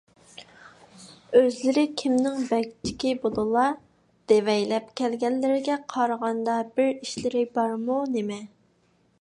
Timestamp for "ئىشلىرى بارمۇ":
6.97-8.01